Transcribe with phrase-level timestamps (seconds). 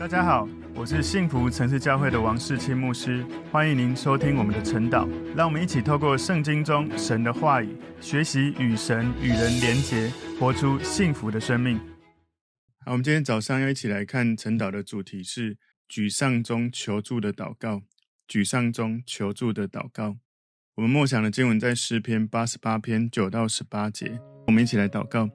[0.00, 5.06] 大家好，我是幸福城市教会的王世清牧师，欢迎您收听我们的晨祷。
[5.36, 11.78] 让我们一起透过圣经中神的话语，学习与神与人连结，活出幸福的生命。
[12.82, 17.82] 好，我们今天早上要一起来看晨祷的主题是沮丧中求助的祷告。
[18.26, 20.16] 沮丧中求助的祷告。
[20.76, 24.18] 我们默想的经文在诗篇八十八篇九到十八节。
[24.46, 25.28] 我们一起来祷告。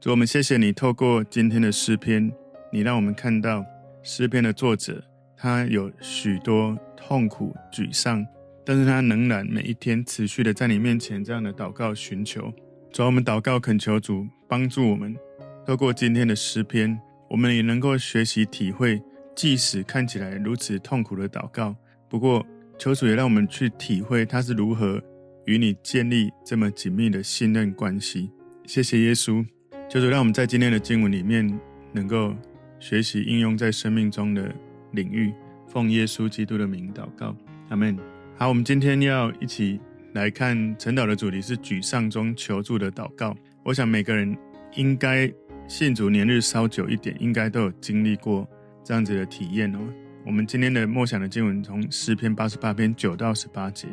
[0.00, 2.32] 主，我们谢谢你，透过今天的诗篇，
[2.72, 3.66] 你让我们看到。
[4.04, 5.02] 诗篇的作者，
[5.36, 8.26] 他有许多痛苦、沮丧，
[8.64, 12.52] 但是他仍然每一天持续的在你面前这样的祷告寻求。
[12.92, 15.16] 主，我们祷告恳求主帮助我们，
[15.64, 19.00] 透过今天的诗篇，我们也能够学习体会，
[19.36, 21.76] 即使看起来如此痛苦的祷告，
[22.10, 22.44] 不过
[22.76, 25.00] 求主也让我们去体会他是如何
[25.46, 28.30] 与你建立这么紧密的信任关系。
[28.66, 29.46] 谢谢耶稣，
[29.88, 31.46] 求主让我们在今天的经文里面
[31.92, 32.34] 能够。
[32.82, 34.52] 学习应用在生命中的
[34.90, 35.32] 领域，
[35.68, 37.32] 奉耶稣基督的名祷告，
[37.68, 37.96] 阿门。
[38.36, 39.78] 好，我们今天要一起
[40.14, 43.36] 来看晨祷的主题是沮丧中求助的祷告。
[43.62, 44.36] 我想每个人
[44.74, 45.32] 应该
[45.68, 48.44] 信主年日稍久一点，应该都有经历过
[48.82, 49.78] 这样子的体验哦。
[50.26, 53.86] 我们今天的默想的经文从诗篇八十八篇九到十八节：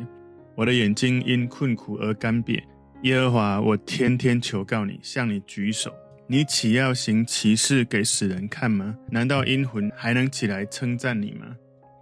[0.56, 2.60] 我的眼睛因困苦而干瘪，
[3.02, 5.92] 耶和华，我天天求告你，向你举手。
[6.32, 8.96] 你岂要行奇事给死人看吗？
[9.10, 11.56] 难道阴魂还能起来称赞你吗？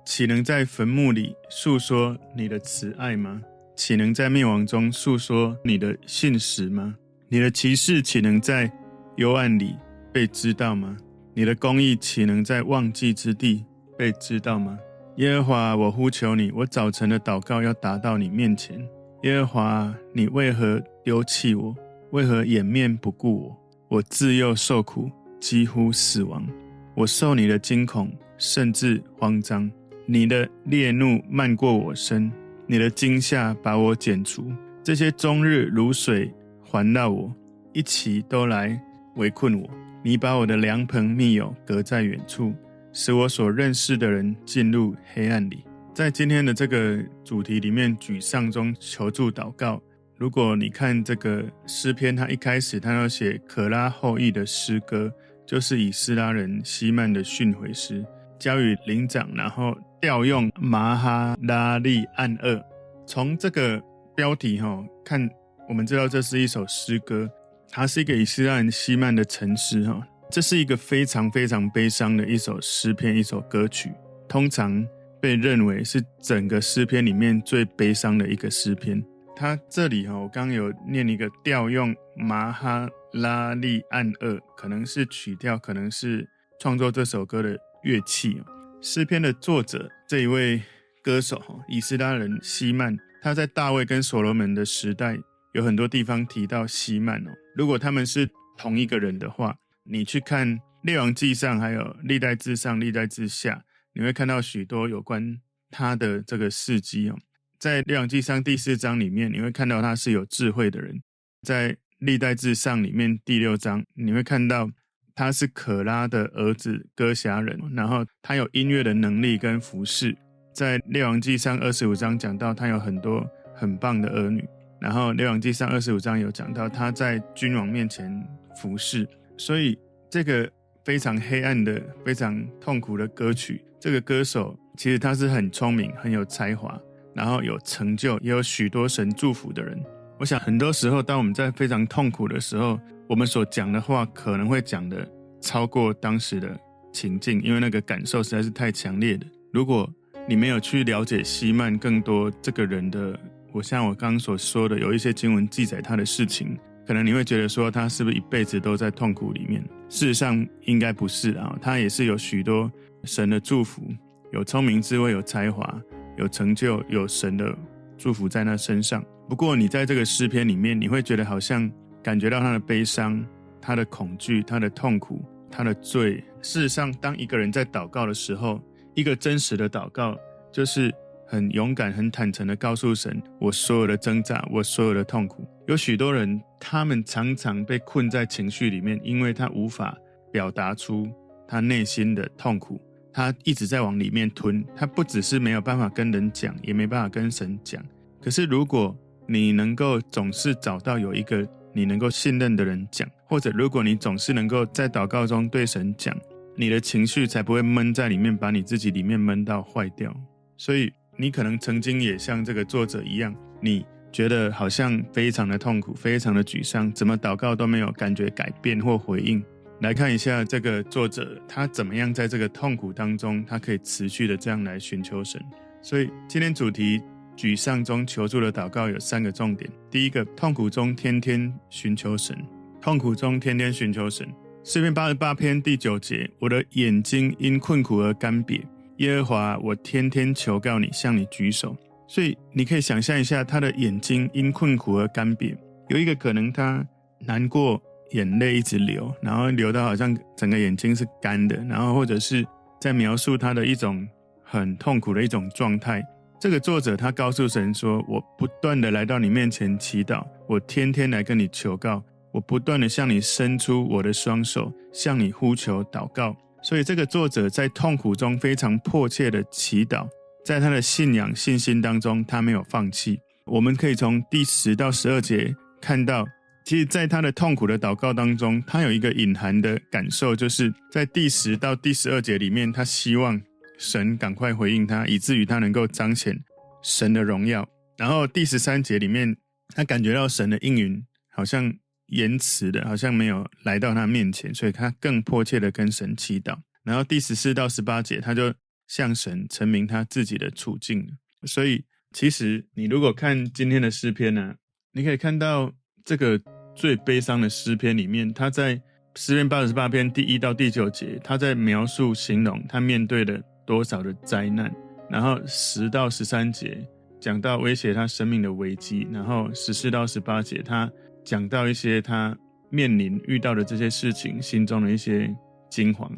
[0.04, 3.40] 岂能在坟墓里述说你的慈爱吗？
[3.74, 6.94] 岂能在灭亡中述说你的信实吗？
[7.30, 8.70] 你的奇事岂能在
[9.16, 9.74] 幽暗里
[10.12, 10.94] 被知道吗？
[11.32, 13.64] 你的公义岂能在忘记之地
[13.96, 14.78] 被知道吗？
[15.16, 18.78] 耶和华，我呼求你，我早晨的祷告要达到你面前。
[19.22, 21.74] 耶和华，你为何丢弃我？
[22.10, 23.57] 为何掩面不顾我？
[23.88, 26.46] 我自幼受苦，几乎死亡。
[26.94, 29.70] 我受你的惊恐，甚至慌张。
[30.04, 32.30] 你的烈怒漫过我身，
[32.66, 34.52] 你的惊吓把我剪除。
[34.82, 36.30] 这些终日如水
[36.62, 37.34] 环绕我，
[37.72, 38.78] 一起都来
[39.16, 39.68] 围困我。
[40.02, 42.54] 你把我的良朋密友隔在远处，
[42.92, 45.64] 使我所认识的人进入黑暗里。
[45.94, 49.82] 在今天的这个主题里面，沮丧中求助祷告。
[50.18, 55.12] 如果你看这个诗篇，他一开始他要写可拉后裔的诗歌，
[55.46, 58.04] 就是以斯拉人希曼的训诲诗，
[58.36, 62.60] 交与灵长，然后调用玛哈拉利暗噩。
[63.06, 63.80] 从这个
[64.16, 65.30] 标题哈看，
[65.68, 67.30] 我们知道这是一首诗歌，
[67.70, 73.92] 它是一个以斯拉人希曼的沉思哈，这是一个非常非常悲伤的一首诗篇，一首歌曲，
[74.28, 74.84] 通常
[75.20, 79.00] 被认为是整个诗篇里面最悲伤的一个诗篇。
[79.38, 86.28] 他这里哈，我刚有念一个调用马哈拉利暗二，可能是曲调，可能是
[86.58, 88.42] 创作这首歌的乐器。
[88.82, 90.60] 诗篇的作者这一位
[91.04, 95.16] 歌手哈，以斯拉人希曼，他在大卫跟所罗门的时代，
[95.54, 97.30] 有很多地方提到希曼哦。
[97.54, 103.62] 如果他们是同一个人的话，你去看列王记上，还有历代志上、历代志下，
[103.92, 105.38] 你会看到许多有关
[105.70, 107.16] 他的这个事迹哦。
[107.58, 110.94] 在《列王纪上》第四章里面，你会看到他是有智慧的人；
[111.42, 114.70] 在《历代志上》里面第六章，你会看到
[115.12, 120.16] 他是可拉的儿子歌辖人，然后他有音乐的能力跟服饰。
[120.54, 124.48] 在《列王纪上》二十五章讲到他有很多很棒的儿女，
[124.80, 128.24] 然后《列王纪上》二十五章有讲到他在君王面前
[128.56, 129.04] 服侍。
[129.36, 129.76] 所以
[130.08, 130.48] 这个
[130.84, 136.80] 非常黑暗的、非常痛苦的歌曲，这个歌手其实他是很聪明、很有才华。
[137.18, 139.76] 然后有成就，也有许多神祝福的人。
[140.20, 145.04] 我想，很多时候，当我们在非常痛苦的时候，我们所讲的话可能会讲的
[145.40, 146.56] 超过当时的
[146.92, 149.26] 情境，因为那个感受实在是太强烈的。
[149.52, 149.92] 如果
[150.28, 153.18] 你没有去了解希曼更多这个人的，
[153.50, 156.56] 我像我刚刚所说的，有一些经文记载他的事情，
[156.86, 159.60] 可能你会觉得说他是不是一辈子都在痛苦里面？
[159.88, 162.70] 事实上，应该不是啊，他也是有许多
[163.02, 163.82] 神的祝福，
[164.30, 165.82] 有聪明智慧，有才华。
[166.18, 167.56] 有成就，有神的
[167.96, 169.02] 祝福在那身上。
[169.28, 171.70] 不过，你在这个诗篇里面，你会觉得好像
[172.02, 173.24] 感觉到他的悲伤、
[173.60, 176.22] 他的恐惧、他的痛苦、他的罪。
[176.42, 178.60] 事实上，当一个人在祷告的时候，
[178.94, 180.16] 一个真实的祷告，
[180.50, 180.92] 就是
[181.26, 185.46] 很勇敢、很坦诚的告诉神：我所有的挣扎，我所有的痛苦。
[185.66, 189.96] 有许多人，他们常常被困在情绪里面，因为他无法
[190.32, 191.06] 表达出
[191.46, 192.80] 他内心的痛苦。
[193.18, 197.84] 他一直在往里面吞，他不只是没有办法跟人讲，也没办法跟神讲。
[198.22, 206.16] 可是如果你能够总是找到有一个你能够信任的人讲，或者如果你总是能够在祷告中对神讲，
[206.54, 210.14] 你的情绪才不会闷在里面，把你自己里面闷到坏掉。
[210.56, 219.42] 所以你可能曾经也像这个作者一样，你觉得好像非常的痛苦，非常的沮丧，怎么祷告都没有感觉改变或回应。
[219.80, 225.40] 来看一下这个作者他怎么样在这个痛苦当中，他可以持续的这样来寻求神。
[225.80, 227.00] 所以今天主题
[227.36, 232.36] 沮丧中求助的祷告有三个重点：第一个，痛苦中天天寻求神；
[232.80, 234.26] 痛苦中天天寻求神。
[234.64, 238.60] 诗篇八十八篇第九节：我的眼睛因困苦而干瘪。
[238.96, 241.76] 耶和华，我天天求告你，向你举手。
[242.08, 245.56] 所以你可以想象一下，他的眼睛因困苦而干瘪。
[245.88, 246.84] 有一个可能，他
[247.20, 252.46] 难过，眼泪一直流，然后流到好像整个眼睛是干的，然后或者是
[252.80, 254.06] 在描述他的一种
[254.42, 256.02] 很痛苦的一种状态。
[256.40, 262.02] 这个作者他告诉神说：“我不断的来到你面前祈祷，我天天来跟你求告，
[262.32, 270.08] 我不断的向你伸出我的双手，向你呼求祷告。”所以，这个作者在痛苦中非常迫切的祈祷，
[270.44, 273.20] 在他的信仰信心当中，他没有放弃。
[273.44, 276.24] 我们可以从第十到十二节看到，
[276.68, 283.40] 其实，在他的痛苦的祷告当中，他有一个隐含的感受，就是在第十到第十二节里面，他希望
[283.78, 286.38] 神赶快回应他，以至于他能够彰显
[286.82, 287.66] 神的荣耀。
[287.96, 289.34] 然后第十三节里面，
[289.74, 291.74] 他感觉到神的应允好像。
[292.10, 296.56] 延迟的，好像没有来到他面前，所以他更迫切的跟神祈祷。
[296.82, 298.54] 然后第十四到十八节，他就
[298.86, 301.06] 向神陈明他自己的处境。
[301.42, 304.54] 所以，其实你如果看今天的诗篇呢、
[304.92, 305.70] 你可以看到
[306.02, 306.40] 这个
[306.78, 308.80] 最悲伤的诗篇里面，他在
[309.16, 314.72] 诗篇八十八篇第一到第九节，他在描述形容他面对了多少的灾难。
[315.10, 316.78] 然后十到十三节
[317.20, 319.08] 讲到威胁他生命的危机。
[319.12, 320.90] 然后十四到十八节他。
[321.24, 322.34] 讲到一些他
[322.70, 325.30] 面临遇到的这些事情，心中的一些
[325.68, 326.10] 惊惶。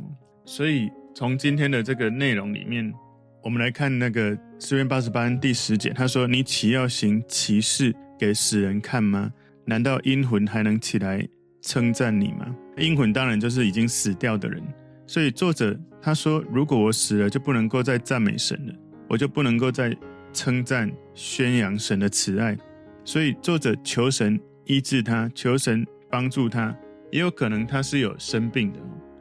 [0.44, 2.94] 所以从今天的这个内容里面，
[3.42, 9.32] 我们来看那个诗篇八十八第十节，他说：“你岂要行奇事给死人看吗？
[9.64, 11.26] 难道阴魂还能起来
[11.62, 14.62] 称赞你吗？”阴魂当然就是已经死掉的人。
[15.06, 18.74] 所以作者他说：“如果我死了，就不能够再赞美神了，
[19.08, 19.96] 我就不能够再
[20.32, 22.56] 称赞宣扬神的慈爱。”
[23.04, 24.40] 所以作者求神。
[24.66, 26.72] 医治他，求神帮助他，
[27.10, 28.78] 也有可能他是有生病的。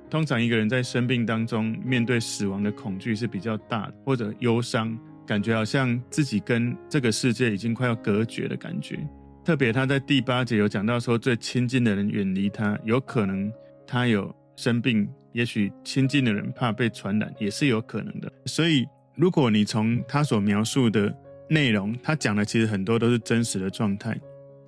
[0.08, 4.96] 通常一个人在生病当中，面对死亡的恐惧是比较大的，或者忧伤，
[5.26, 9.00] 感觉好像自己跟这个世界已经快要隔绝的感觉。
[9.50, 13.52] 特别他在第八节有讲到说，最亲近的人远离他，有可能
[13.88, 18.32] 他有生病，也许亲近的人怕被传染，也是有可能的。
[18.46, 18.86] 所以，
[19.16, 21.12] 如果你从他所描述的
[21.50, 24.16] 内容，他讲的其实很多都是真实的状态。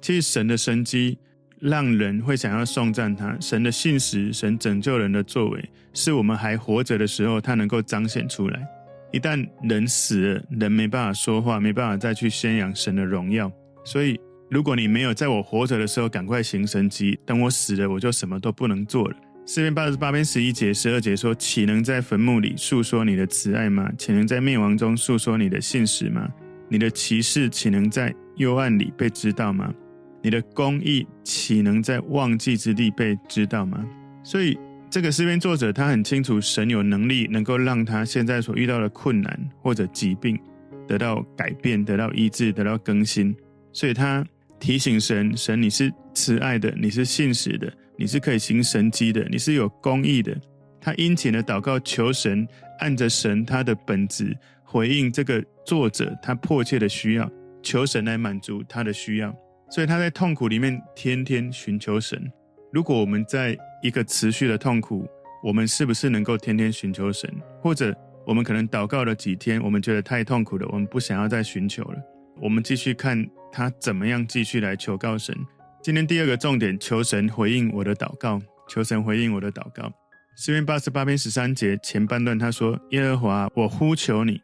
[0.01, 1.15] 其实神的神机
[1.59, 5.63] 让人会想要颂赞他，神的信实，神拯救人的作为，
[5.93, 8.67] 是我们还活着的时候，他能够彰显出来。
[9.11, 13.51] 一旦人死了，人没办法说话，没办法再去宣扬神的荣耀。
[13.85, 14.19] 所以，
[14.51, 19.15] 如果你没有在我活着的时候赶快行神迹，等我死了，我就什么都不能做了。
[19.45, 23.89] 诗篇八十八篇十一节、十二节说：“岂能在坟墓里述说你的慈爱吗？
[23.97, 26.27] 岂能在灭亡中述说你的信实吗？
[26.67, 29.73] 你的奇事岂能在幽暗里被知道吗？”
[30.21, 33.81] 你的公义岂能在忘记之地被知道吗？
[34.21, 34.59] 所以
[34.89, 40.37] 这个诗篇作者他很清楚，神有能力能够让他现在所遇到的困难或者疾病
[40.85, 43.33] 得到改变、得到医治、得到更新。
[43.73, 44.23] 所以他
[44.61, 50.39] 提醒神：神，你是慈爱的，你是信实的，你是可以行神迹的，你是有公义的。
[50.79, 52.47] 他殷勤的祷告，求神
[52.79, 57.27] 按着神他的本质回应这个作者他迫切的需要，
[57.63, 59.35] 求神来满足他的需要。
[59.71, 62.31] 所以他在痛苦里面天天寻求神。
[62.71, 65.07] 如果我们在一个持续的痛苦，
[65.43, 67.27] 我们是不是能够天天寻求神？
[67.59, 67.95] 或者
[68.27, 71.97] 我们可能祷告了几天，我们觉得太痛苦了，我们不想要再寻求了。
[72.39, 75.35] 我们继续看他怎么样继续来求告神。
[75.83, 79.91] 今天第二个重点，求神回应我的祷告，求神回应我的祷告。
[80.37, 84.41] 诗篇八十八篇十三节前半段他说：“耶和华，我呼求你。”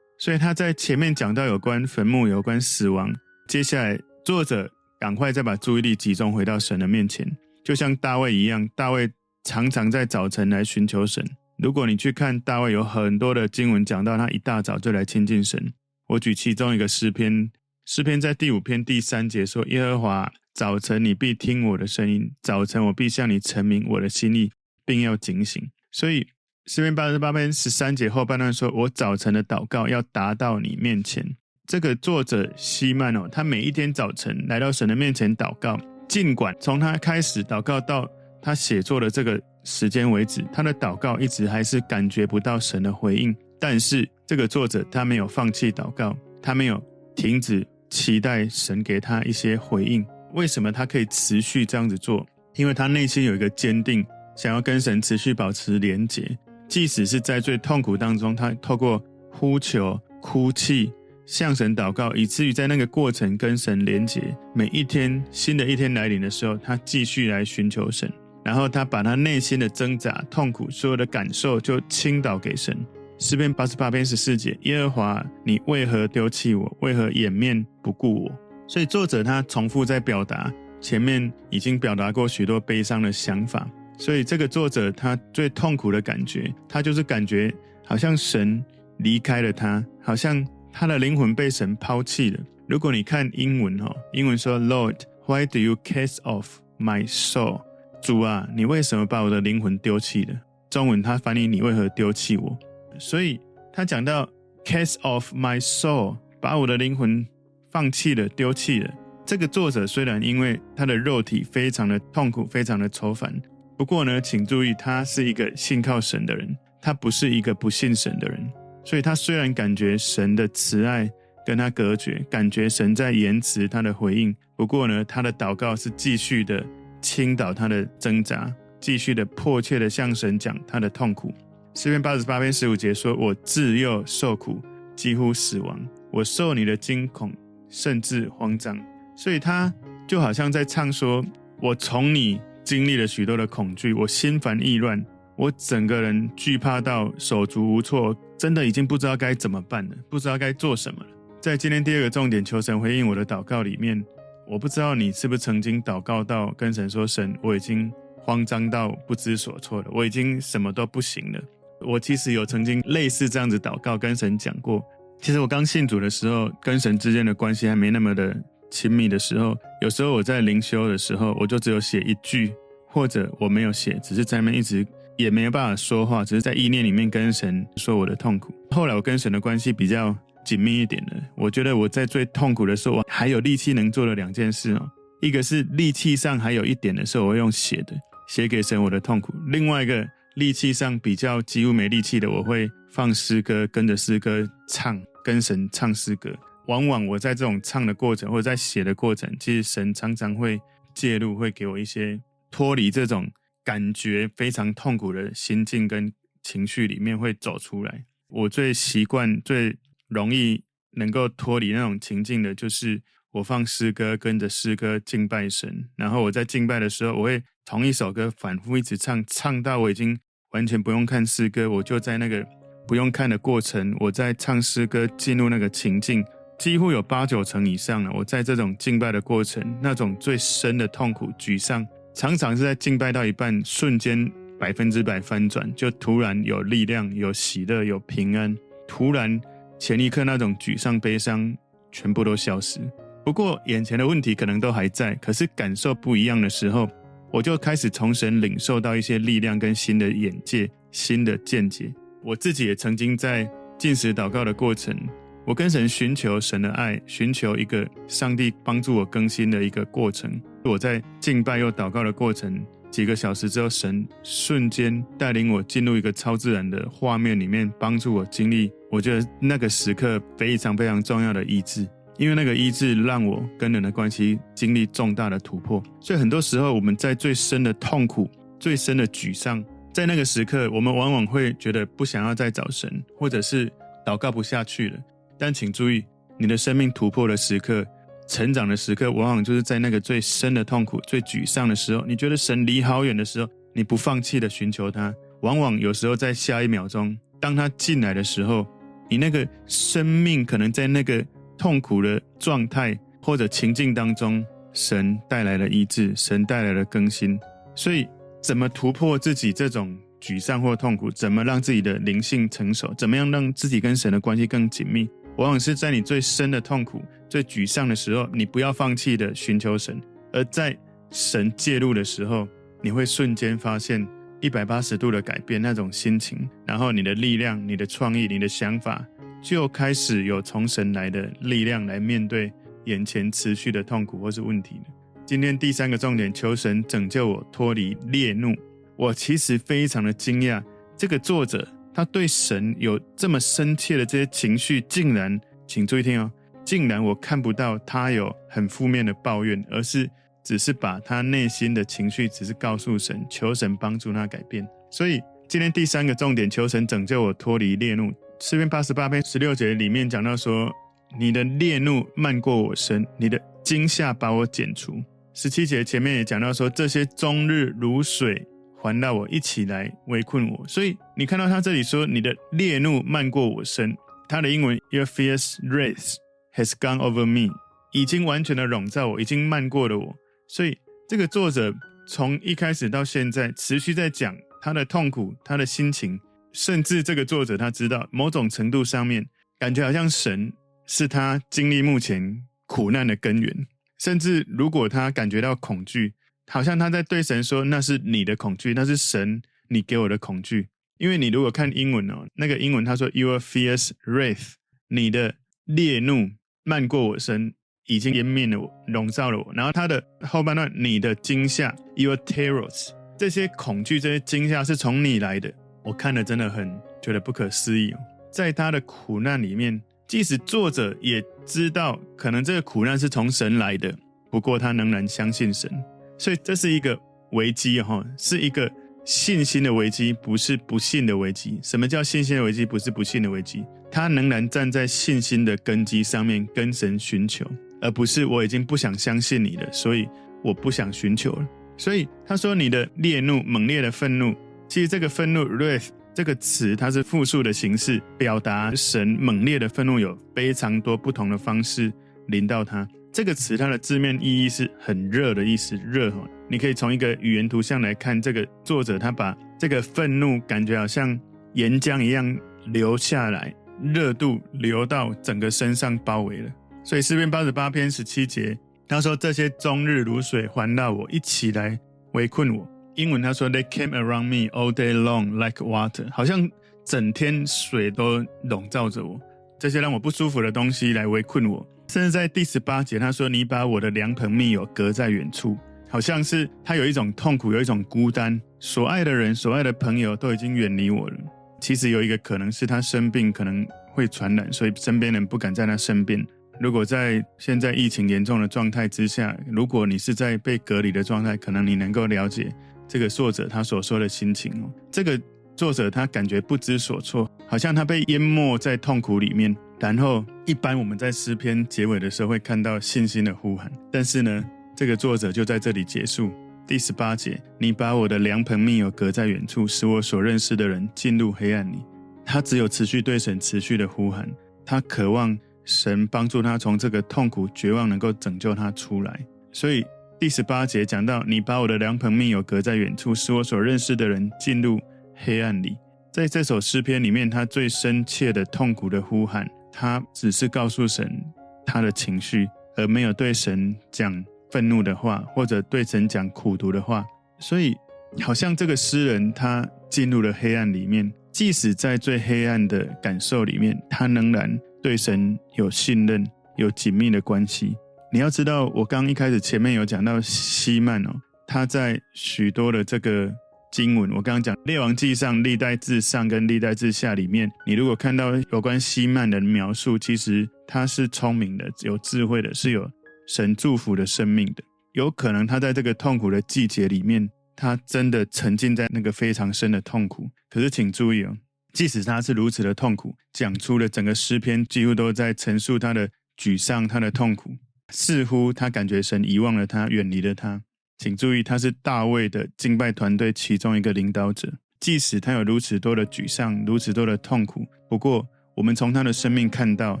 [0.18, 3.12] 所以他在前面讲到有关坟墓、有关死亡，
[3.48, 4.70] 接下来作者。
[4.98, 7.30] 赶快再把注意力集中回到神的面前，
[7.62, 8.66] 就像大卫一样。
[8.74, 9.12] 大卫
[9.44, 11.22] 常常在早晨来寻求神。
[11.58, 15.70] 如果你去看大卫，有很多的经文讲到他一大早就来亲近神。
[16.08, 17.50] 我举其中一个诗篇，
[17.86, 24.50] 诗篇在第五篇第三节说：“耶和华，早晨你必听我的声音，早晨我必向你陈明我的心意，
[24.84, 26.26] 并要警醒。”所以
[26.66, 31.24] 诗篇八十八篇十三节后半段说：“我早晨的祷告要达到你面前。”
[31.64, 35.78] 这个作者希曼哦，他每一天早晨来到神的面前祷告，
[36.08, 38.04] 尽管从他开始祷告到
[38.42, 43.32] 他写作的这个时间为止，他的祷告一直还是感觉不到神的回应。
[43.60, 46.82] 但是这个作者他没有放弃祷告，他没有
[47.14, 50.04] 停止期待神给他一些回应。
[50.34, 52.26] 为什么他可以持续这样子做？
[52.54, 54.04] 因为他内心有一个坚定，
[54.36, 56.36] 想要跟神持续保持连结，
[56.68, 60.92] 即使是在最痛苦当中，他透过呼求、哭泣。
[61.26, 64.22] 向神祷告，以至于在那个过程跟神连结。
[64.54, 68.08] 每一天，新的一天来临的时候，他继续来寻求神，
[68.44, 72.78] 然后他把他内心的挣扎、痛苦、所有的感受就倾倒给神。
[73.18, 76.76] 诗篇八十八篇十四节：耶和华，你为何丢弃我？
[76.80, 78.32] 为何掩面不顾我？
[78.68, 83.68] 所以作者他重复在表达前面已经表达过许多悲伤的想法。
[83.98, 87.52] 所以这个作者他最痛苦的感觉，他就是感觉
[87.84, 88.62] 好像神
[88.98, 90.46] 离开了他，好像。
[90.78, 92.38] 他的灵魂被神抛弃了。
[92.68, 97.62] 如果你看英文哈，英文说 “Lord，why do you cast off my soul？”
[98.02, 100.38] 主啊，你为什么把我的灵魂丢弃了？
[100.68, 102.58] 中文他翻译你为何丢弃我？
[102.98, 103.40] 所以
[103.72, 104.28] 他讲到
[104.64, 107.26] “cast off my soul”，把我的灵魂
[107.70, 108.94] 放弃了、丢弃了。
[109.24, 113.34] 这个作者虽然因为他的肉体非常的痛苦、非常的愁烦，
[113.76, 118.40] 不过呢，请注意，他是一个信靠神的人，他不是一个不信神的人。
[118.84, 121.10] 所以他虽然感觉神的慈爱
[121.44, 126.64] 跟他隔绝，感觉神在延迟他的回应，不过呢，他的祷告是继续的
[127.02, 128.48] 倾倒他的挣扎，
[128.80, 131.34] 继续的迫切的向神讲他的痛苦。
[131.76, 134.62] 诗篇八十八篇十五节说：“我自幼受苦，
[134.96, 135.78] 几乎死亡，
[136.10, 137.30] 我受你的惊恐，
[137.68, 138.82] 甚至慌张。”
[139.14, 139.70] 所以他
[140.08, 141.22] 就好像在唱说
[141.60, 145.04] ：“我从你经历了许多的恐惧，我心烦意乱。”
[145.36, 151.10] 我整个人惧怕到手足无措，真的已经不知道该怎么办了，不知道该做什么了。
[151.42, 154.02] 在今天第二个重点，求神回应我的祷告里面，
[154.48, 161.40] 我不知道你是不是曾经祷告到跟神说：“神，我已经慌张到不知所措了，我已经什么都不行了。”
[161.80, 164.84] 我其实有曾经类似这样子祷告跟神讲过。
[165.20, 168.36] 其实我刚信主的时候，跟神之间的关系还没那么的
[168.70, 172.54] 亲密的时候，有时候我在灵修的时候，我就只有写一句，
[172.86, 174.86] 或者我没有写，只是在那边一直。
[175.18, 178.52] 也没有办法说话，只是在意念里面跟神说我的痛苦。
[178.72, 180.14] 后来我跟神的关系比较
[180.44, 181.12] 紧密一点了。
[181.34, 184.90] 我觉得我在最痛苦的时候，我还有力气能做的两件事哦。
[185.22, 187.96] 一个是力气上还有一点的时候，我会用写的
[188.28, 190.06] 写给神我的痛苦；另外一个
[190.36, 196.34] 力气上比较几乎没力气的，我会放诗歌，跟着诗歌唱，跟神唱诗歌。
[196.68, 200.60] 往往我在这种唱的过程或者在写的过程，其实神常常会
[200.94, 203.30] 介入，会给我一些脱离这种。
[203.64, 208.04] 感觉非常痛苦的心境跟情绪里面会走出来。
[208.28, 209.76] 我最习惯、最
[210.06, 210.62] 容易
[210.92, 213.02] 能够脱离那种情境的，就是
[213.32, 215.88] 我放诗歌，跟着诗歌敬拜神。
[215.96, 220.16] 然后我在敬拜的时候，我会同一首歌反复一直唱，唱到我已经
[220.52, 222.46] 完全不用看诗歌，我就在那个
[222.86, 226.24] 不用看的过程，我在唱诗歌进入那个情境，
[226.58, 228.10] 几乎有八九成以上了。
[228.14, 231.86] 我在这种敬拜的过程，那种最深的痛苦、沮丧。
[232.14, 238.56] 常常是在敬拜到一半，瞬间百分之百翻转，就突然有力量、有喜乐、有平安。
[238.88, 239.38] 突然
[239.78, 241.54] 前一刻那种沮丧、悲伤
[241.92, 242.80] 全部都消失。
[243.22, 246.88] 不过眼前的问题可能都还在，可是感受不一样的时候，
[247.36, 251.92] 我就开始从神领受到一些力量跟新的眼界、新的见解。
[252.24, 254.96] 我自己也曾经在进食祷告的过程，
[255.44, 260.40] 我跟神寻求神的爱，寻求一个上帝帮助我更新的一个过程。
[260.64, 262.58] 我在敬拜又祷告的过程，
[262.90, 268.72] 几个小时之后，神瞬间带领我进入一个超自然的画面里面，帮助我经历。
[268.90, 271.86] 我觉得那个时刻非常非常重要的医治，
[272.18, 275.82] 因为那个医治让我跟人的关系经历重大的突破。
[276.00, 283.70] 所以很多时候我们在最深的痛苦、最深的沮丧，在那个时刻，我们往往会觉得不想要再找神，或者是
[284.04, 284.98] 祷告不下去了。
[285.38, 286.04] 但请注意，
[286.38, 287.86] 你的生命突破的时刻。
[288.28, 295.14] 成长的时刻，往往就是在那个最深的痛苦、最沮丧的时候，你觉得神离好远的时候，你不放弃的寻求他。
[295.42, 298.66] 往往有时候在下一秒钟，当他进来的时候，
[299.08, 301.24] 你那个生命可能在那个
[301.56, 307.38] 痛苦的状态或者情境当中，神带来了医治，神带来了更新。
[307.74, 308.06] 所以，
[308.42, 311.10] 怎么突破自己这种沮丧或痛苦？
[311.10, 312.92] 怎么让自己的灵性成熟？
[312.96, 315.08] 怎么样让自己跟神的关系更紧密？
[315.36, 319.96] 往往是在你最深的痛苦、最沮丧的时候，你不要放弃的寻求神；
[320.32, 320.76] 而在
[321.10, 322.48] 神介入的时候，
[322.82, 324.06] 你会瞬间发现
[324.40, 329.04] 一百八十度的改变那种心情，然后你的力量、你的创意、你的想法
[329.42, 332.52] 就开始有从神来的力量来面对
[332.84, 334.80] 眼前持续的痛苦或是问题。
[335.24, 338.54] 今天第三个重点，求神拯救我脱离烈怒。
[338.96, 340.62] 我其实非常的惊讶，
[340.96, 346.30] 这个作者他对神有这么深切的这些情绪，竟然，请注意听哦，
[346.64, 350.08] 竟然我看不到他有很负面的抱怨，而是
[350.42, 354.66] 只是把他内心的情绪，只是告诉神，求神帮助他改变。
[354.90, 358.12] 所以今天第三个重点，求神拯救我脱离烈怒。
[358.38, 360.70] 诗篇八十八篇十六节里面讲到说，
[361.18, 365.02] 你的烈怒漫过我身，你的惊吓把我剪除。
[365.32, 368.46] 十七节前面也讲到说，这些终日如水
[368.78, 370.68] 环绕我，一起来围困我。
[370.68, 373.96] 所以你看到他这里说，你的烈怒漫过我身，
[374.28, 376.16] 他的英文 Your fierce wrath
[376.54, 377.52] has gone over me，
[377.92, 380.14] 已经完全的笼罩我，已经漫过了我。
[380.46, 380.76] 所以
[381.08, 381.74] 这个作者
[382.06, 386.20] 从一开始到现在，持续在讲他的痛苦，他的心情。
[386.56, 390.50] 甚至这个作者他知道，某种程度上面感觉好像神
[390.86, 393.66] 是他经历目前苦难的根源。
[393.98, 396.14] 甚至如果他感觉到恐惧，
[396.46, 404.54] 好像他在对神说：“那是你的恐惧，那是神你给我的恐惧。”因为你如果看英文哦，那个英文他说：“Your fierce wrath，
[404.88, 405.34] 你的
[405.66, 406.30] 烈怒
[406.64, 407.52] 漫过我身，
[407.84, 415.52] 已经湮灭了我，笼罩了我。”然后他的后半段：“你的惊吓，Your terrors，这些恐惧，这些惊吓是从你来的。”
[415.86, 416.68] 我看了真的很
[417.00, 417.94] 觉得不可思议，
[418.28, 423.96] 在他的苦难里面，即使作者也知道可能这个苦难是从神来的，
[424.28, 425.70] 不过他仍然相信神，
[426.18, 426.98] 所以这是一个
[427.30, 428.68] 危机哈，是一个
[429.04, 431.60] 信心的危机，不是不信的危机。
[431.62, 432.66] 什么叫信心的危机？
[432.66, 437.46] 不是不信的危机，他仍然站在信心的根基上面跟神寻求，
[437.80, 440.08] 而不是我已经不想相信你了，所以
[440.42, 441.48] 我不想寻求了。
[441.78, 444.34] 所以他说你的烈怒，猛烈的愤怒。
[444.68, 451.92] 其实这个愤怒 wrath 这个词，它是复数的形式，表达神猛烈的愤怒，有非常多不同的方式
[452.28, 452.88] 临到他。
[453.12, 456.26] 这个词它的字面意义是很热的意思，热哈。
[456.48, 461.18] 你可以从一个语言图像来看，这个作者他把这个愤怒感觉好像
[461.54, 466.50] 岩浆一样流下来，热度流到整个身上包围了。
[466.84, 471.78] 所以诗篇八十八篇十七节，他说，这些终日如水环绕我，一起来
[472.12, 472.68] 围困我。
[472.96, 476.50] 英文他说：“They came around me all day long like water，好像
[476.84, 479.20] 整天水都笼罩着我，
[479.58, 481.66] 这些让我不舒服的东西来围困我。
[481.88, 485.58] 甚至在第十八节，他说：‘你把我的良朋密友隔在远处，
[485.90, 491.16] 好像是他有一种痛苦，有一种孤单，所爱的人、所爱的朋友都已经远离我了。’
[491.60, 496.26] 其实有一个可能是他生病，可能会传染，所以身边人不敢在他身边。
[496.58, 502.50] 如果在现在疫情严重的状态之下，如果你是在被隔离的状态，可能你能够了解。”
[502.88, 505.20] 这个作者他所说的心情哦，这个
[505.56, 509.54] 作者他感觉不知所措，好像他被淹没在痛苦里面。
[509.78, 514.44] 然后，一般我们在诗篇结尾的时候会看到信心的呼喊，但是呢，
[514.74, 516.30] 这个作者就在这里结束
[516.66, 521.78] 第十八节：“你把我的良朋密友隔在远处，使我所认识的人进入黑暗里。”
[522.24, 524.26] 他只有持续对神持续的呼喊，
[524.64, 529.84] 他渴望神帮助他从这个痛苦绝望能够拯救他出来，所以。
[530.18, 534.80] 第十八节讲到，你把我的良朋密友隔在远处，使我所认识的人进入
[535.14, 535.76] 黑暗里。
[536.10, 541.22] 在这首诗篇里面，他最深切的痛苦的呼喊，他只是告诉神
[541.66, 547.04] 他的情绪，而没有对神讲愤怒的话，或者对神讲苦毒的话。
[547.38, 547.76] 所以，
[548.22, 556.26] 好像这个诗人他进入了黑暗里面，即使在最黑暗的感受里面，他仍然对神有信任，
[556.56, 557.76] 有紧密的关系。
[558.12, 561.10] 你要知道，我刚一开始前面有讲到希曼哦，
[561.46, 563.30] 他在许多的这个
[563.72, 572.88] 经文，我刚刚讲《列王纪上》《历代至上》跟《历代至下》里面，你如果看到有关希曼的描述，其实他是聪明的、有智慧的，是有
[573.26, 574.62] 神祝福的生命的。
[574.92, 580.30] 有可能他在这个痛苦的季节里面，他真的沉浸在那个非常深的痛苦。
[580.48, 581.36] 可是请注意哦，
[581.74, 587.50] 即使他是如此的痛苦，讲出了整个诗篇几乎都在陈述他的沮丧、他的痛苦。
[587.92, 590.62] 似乎他感觉神遗忘了他，远离了他。
[590.98, 594.52] 请注意，他是大卫的敬拜团队其中一个领导者。
[594.80, 600.00] 即使他有如此多的沮丧，如此多的痛苦，不过我们从他的生命看到，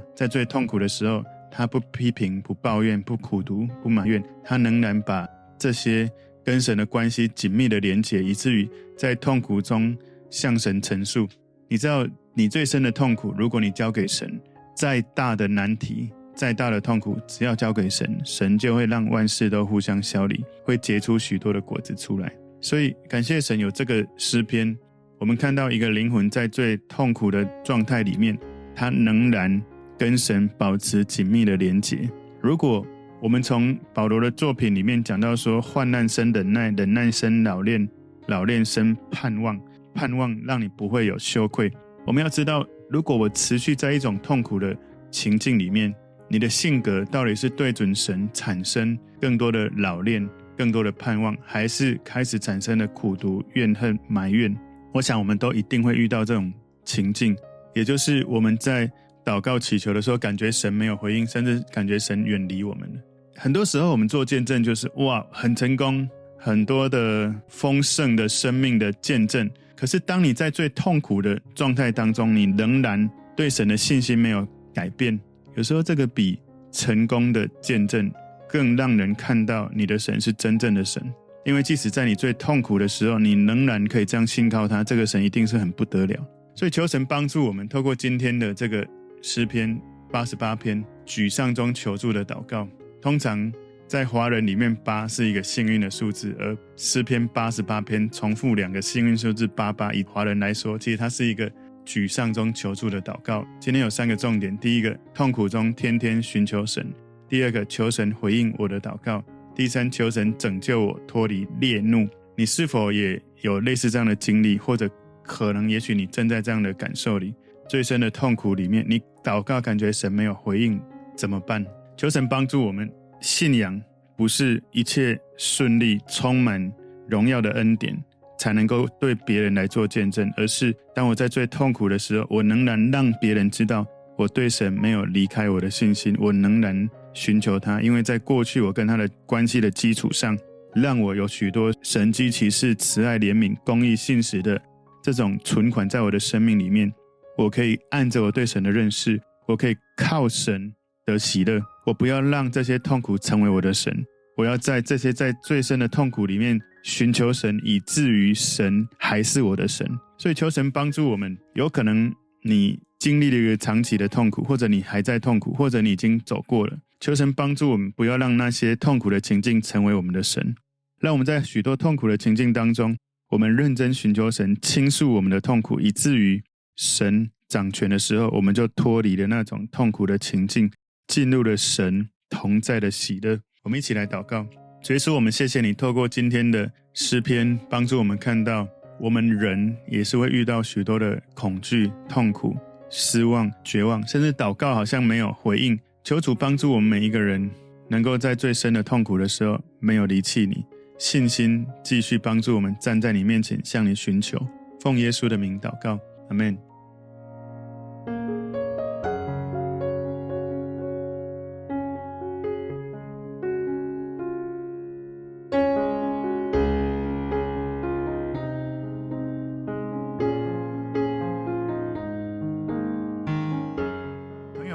[0.14, 5.26] 在最痛苦的时候，他不批评、不抱怨、不苦读、不埋怨，他仍然把
[5.58, 6.10] 这些
[6.44, 9.96] 跟神的关系紧密的连结，以至于在痛苦中
[10.30, 11.28] 向神陈述。
[11.68, 14.40] 你知道，你最深的痛苦，如果你交给神，
[14.76, 16.10] 再大的难题。
[16.36, 22.30] 再大的痛苦，只要交给神，神就会让万事都互相效力，会结出许多的果子出来。
[22.60, 24.76] 所以感谢神有这个诗篇，
[25.18, 28.38] 我们看到一个灵魂在最痛苦的状态里面，
[28.74, 29.60] 他仍然
[29.98, 32.08] 跟神保持紧密的连结。
[32.42, 32.86] 如果
[33.20, 37.88] 我们从保罗的作品里面讲到说，患难生忍耐，忍耐生老练，
[38.26, 39.58] 老练生盼望，
[39.94, 41.72] 盼望让你不会有羞愧。
[42.06, 44.76] 我们要知道，如果我持续在一种痛苦的
[45.10, 45.94] 情境里面，
[46.28, 54.54] 你的性格到底是对准神产生更多的老练、更多的盼望，还是开始产生了苦读、怨恨、埋怨？
[54.92, 56.52] 我想，我们都一定会遇到这种
[56.84, 57.36] 情境，
[57.74, 58.90] 也就是我们在
[59.24, 63.00] 祷告祈求的时候，感觉神没有回应，甚至感觉神远离我们了。
[63.36, 66.08] 很多时候，我们做见证就是哇，很成功，
[66.38, 69.48] 很多的丰盛的生命的见证。
[69.76, 75.20] 可是，当你在最痛苦的状态当中，你仍然对神的信心没有改变。
[75.56, 76.38] 有时候，这个比
[76.70, 78.12] 成功的见证
[78.48, 81.02] 更让人看到你的神是真正的神。
[81.46, 86.28] 因为即使在你最痛苦的时候，你仍然可以这样信靠他，这个神一定是很不得了。
[86.54, 88.86] 所以，求神帮助我们，透过今天的这个
[89.22, 89.80] 诗篇
[90.12, 92.68] 八十八篇，沮丧中求助的祷告。
[93.00, 93.50] 通常
[93.86, 101.50] 在华人里面，八是一个幸运的数字，而诗篇八十八篇重复两个幸运数字八八，以华人来说，其实它是一个
[101.86, 103.46] 沮丧中求助的祷告。
[103.60, 106.84] 今天有三个重点：第一个，痛苦中天天寻求神；
[107.28, 109.22] 第二个，求神回应我的祷告；
[109.54, 112.06] 第三，求神拯救我脱离烈怒。
[112.36, 114.90] 你是否也有类似这样的经历，或者
[115.22, 117.32] 可能也许你正在这样的感受里，
[117.68, 120.78] 最深的痛苦里面，你祷告感觉神没有回应，
[121.16, 121.64] 怎么办？
[121.96, 123.80] 求神帮助我们，信仰
[124.16, 126.70] 不是一切顺利、充满
[127.08, 127.96] 荣耀的恩典
[128.38, 140.38] 才能够对别人来做见证，而是当我在最痛苦的时候，我仍然让别人知道我对神没有离开我的信心，我仍然寻求他，因为在过去我跟他的关系的基础上，
[140.74, 144.60] 让我有许多神迹奇事、慈爱怜悯、公义信实的
[145.02, 146.92] 这种存款在我的生命里面，
[147.38, 150.72] 我可以按着我对神的认识，我可以靠神
[151.04, 151.60] 的喜乐。
[151.86, 153.94] 我不要让这些痛苦成为我的神，
[154.36, 159.84] 我要在这些在最深的痛苦里面寻求神，以至于神还是我的神。
[160.16, 161.36] 所以求神帮助我们。
[161.54, 166.78] 有可能你经历了一个长期的痛苦，或者你还在痛苦，或者你已经走过了。
[167.00, 170.54] 求神帮助我们，不要让那些痛苦的情境成为我们的神。
[171.00, 172.96] 让我们在许多痛苦的情境当中，
[173.30, 176.40] 我们认真寻求神，倾诉我们的痛苦，以至于
[176.76, 180.70] 神掌权的时候，我们就脱离了那种痛苦的情境。
[181.08, 184.46] 进入了神同在的喜乐，我们一起来祷告。
[184.86, 188.68] 主耶稣，我们谢谢你透过今天的诗篇，帮助我们看到，
[189.00, 192.56] 我们人也是会遇到许多的恐惧、痛苦、
[192.88, 195.76] 失望、绝望，甚至祷告好像没有回应。
[196.04, 197.50] 求主帮助我们每一个人，
[197.88, 200.64] 能够在最深的痛苦的时候没有离弃你，
[201.00, 204.40] 信心继续帮助我们站在你面前向你寻求。
[204.78, 206.65] 奉耶稣的名祷告，阿门。